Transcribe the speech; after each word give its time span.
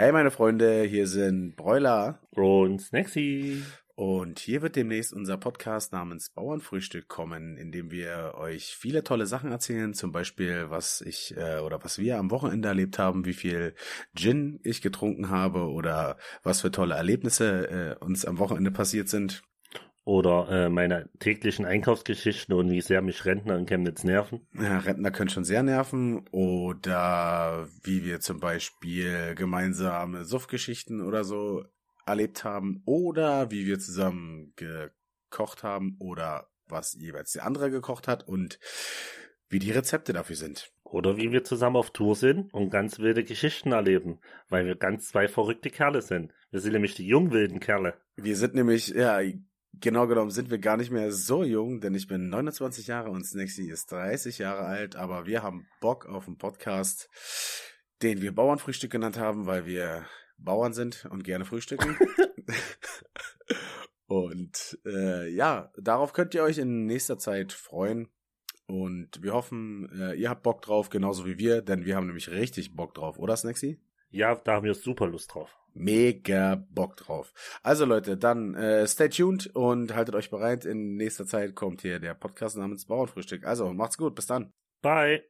Hey 0.00 0.12
meine 0.12 0.30
Freunde, 0.30 0.84
hier 0.84 1.06
sind 1.06 1.56
Broiler 1.56 2.20
und 2.30 2.80
Snacksy. 2.80 3.62
Und 3.96 4.38
hier 4.38 4.62
wird 4.62 4.76
demnächst 4.76 5.12
unser 5.12 5.36
Podcast 5.36 5.92
namens 5.92 6.30
Bauernfrühstück 6.30 7.06
kommen, 7.06 7.58
in 7.58 7.70
dem 7.70 7.90
wir 7.90 8.32
euch 8.38 8.74
viele 8.74 9.04
tolle 9.04 9.26
Sachen 9.26 9.52
erzählen, 9.52 9.92
zum 9.92 10.10
Beispiel 10.10 10.70
was 10.70 11.02
ich 11.02 11.36
äh, 11.36 11.58
oder 11.58 11.84
was 11.84 11.98
wir 11.98 12.16
am 12.16 12.30
Wochenende 12.30 12.68
erlebt 12.68 12.98
haben, 12.98 13.26
wie 13.26 13.34
viel 13.34 13.74
Gin 14.14 14.58
ich 14.62 14.80
getrunken 14.80 15.28
habe 15.28 15.68
oder 15.68 16.16
was 16.42 16.62
für 16.62 16.70
tolle 16.70 16.94
Erlebnisse 16.94 17.98
äh, 18.00 18.02
uns 18.02 18.24
am 18.24 18.38
Wochenende 18.38 18.70
passiert 18.70 19.10
sind. 19.10 19.42
Oder 20.10 20.48
äh, 20.50 20.68
meine 20.68 21.08
täglichen 21.20 21.64
Einkaufsgeschichten 21.64 22.52
und 22.52 22.68
wie 22.68 22.80
sehr 22.80 23.00
mich 23.00 23.24
Rentner 23.26 23.56
in 23.56 23.66
Chemnitz 23.66 24.02
nerven. 24.02 24.44
Ja, 24.54 24.80
Rentner 24.80 25.12
können 25.12 25.30
schon 25.30 25.44
sehr 25.44 25.62
nerven. 25.62 26.26
Oder 26.32 27.68
wie 27.84 28.04
wir 28.04 28.18
zum 28.18 28.40
Beispiel 28.40 29.36
gemeinsame 29.36 30.24
Suffgeschichten 30.24 31.00
oder 31.00 31.22
so 31.22 31.64
erlebt 32.06 32.42
haben 32.42 32.82
oder 32.86 33.52
wie 33.52 33.66
wir 33.66 33.78
zusammen 33.78 34.52
gekocht 34.56 35.62
haben 35.62 35.94
oder 36.00 36.48
was 36.66 36.94
jeweils 36.94 37.30
der 37.34 37.46
andere 37.46 37.70
gekocht 37.70 38.08
hat 38.08 38.26
und 38.26 38.58
wie 39.48 39.60
die 39.60 39.70
Rezepte 39.70 40.12
dafür 40.12 40.34
sind. 40.34 40.72
Oder 40.82 41.18
wie 41.18 41.30
wir 41.30 41.44
zusammen 41.44 41.76
auf 41.76 41.92
Tour 41.92 42.16
sind 42.16 42.52
und 42.52 42.70
ganz 42.70 42.98
wilde 42.98 43.22
Geschichten 43.22 43.70
erleben, 43.70 44.18
weil 44.48 44.66
wir 44.66 44.74
ganz 44.74 45.06
zwei 45.06 45.28
verrückte 45.28 45.70
Kerle 45.70 46.02
sind. 46.02 46.32
Wir 46.50 46.58
sind 46.58 46.72
nämlich 46.72 46.96
die 46.96 47.06
jungwilden 47.06 47.60
Kerle. 47.60 47.94
Wir 48.16 48.34
sind 48.34 48.56
nämlich, 48.56 48.88
ja, 48.88 49.20
genau 49.80 50.06
genommen 50.06 50.30
sind 50.30 50.50
wir 50.50 50.58
gar 50.58 50.76
nicht 50.76 50.90
mehr 50.90 51.12
so 51.12 51.42
jung, 51.44 51.80
denn 51.80 51.94
ich 51.94 52.06
bin 52.06 52.28
29 52.28 52.86
Jahre 52.86 53.10
und 53.10 53.24
Snacksy 53.24 53.70
ist 53.70 53.90
30 53.92 54.38
Jahre 54.38 54.64
alt, 54.64 54.96
aber 54.96 55.26
wir 55.26 55.42
haben 55.42 55.66
Bock 55.80 56.06
auf 56.06 56.26
einen 56.26 56.38
Podcast, 56.38 57.08
den 58.02 58.20
wir 58.20 58.34
Bauernfrühstück 58.34 58.90
genannt 58.90 59.18
haben, 59.18 59.46
weil 59.46 59.66
wir 59.66 60.06
Bauern 60.38 60.72
sind 60.72 61.06
und 61.10 61.24
gerne 61.24 61.44
frühstücken. 61.44 61.98
und 64.06 64.78
äh, 64.86 65.28
ja, 65.28 65.70
darauf 65.76 66.12
könnt 66.12 66.34
ihr 66.34 66.42
euch 66.42 66.58
in 66.58 66.86
nächster 66.86 67.18
Zeit 67.18 67.52
freuen. 67.52 68.08
Und 68.66 69.22
wir 69.22 69.32
hoffen, 69.32 69.90
äh, 69.92 70.14
ihr 70.14 70.30
habt 70.30 70.44
Bock 70.44 70.62
drauf, 70.62 70.90
genauso 70.90 71.26
wie 71.26 71.38
wir, 71.38 71.60
denn 71.60 71.84
wir 71.84 71.96
haben 71.96 72.06
nämlich 72.06 72.30
richtig 72.30 72.76
Bock 72.76 72.94
drauf, 72.94 73.18
oder 73.18 73.36
Snacksy? 73.36 73.80
Ja, 74.10 74.34
da 74.34 74.54
haben 74.54 74.64
wir 74.64 74.74
super 74.74 75.06
Lust 75.06 75.34
drauf. 75.34 75.56
Mega 75.72 76.64
Bock 76.70 76.96
drauf. 76.96 77.32
Also 77.62 77.84
Leute, 77.84 78.16
dann 78.16 78.54
äh, 78.54 78.86
stay 78.86 79.08
tuned 79.08 79.46
und 79.54 79.94
haltet 79.94 80.14
euch 80.14 80.30
bereit. 80.30 80.64
In 80.64 80.96
nächster 80.96 81.26
Zeit 81.26 81.54
kommt 81.54 81.82
hier 81.82 82.00
der 82.00 82.14
Podcast 82.14 82.56
namens 82.56 82.86
Bauernfrühstück. 82.86 83.46
Also 83.46 83.72
macht's 83.72 83.96
gut, 83.96 84.14
bis 84.14 84.26
dann. 84.26 84.52
Bye. 84.82 85.22